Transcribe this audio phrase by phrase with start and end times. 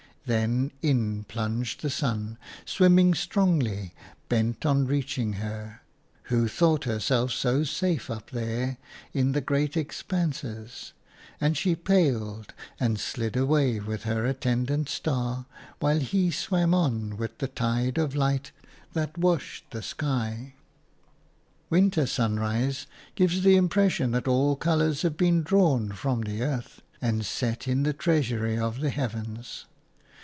[0.27, 3.95] Then in plunged the sun, swimming strongly,
[4.29, 5.81] bent on reaching her,
[6.25, 8.77] who thought herself so safe up there
[9.13, 10.93] in the great expanses;
[11.41, 15.47] and she paled and slid away with her attendant star,
[15.79, 18.51] while he swam on with the tide of light
[18.93, 20.53] that washed the sky.
[21.71, 27.25] Winter sunrise gives the impression that all colours have been drawn from the earth and
[27.25, 29.65] set in the treasury of the heavens.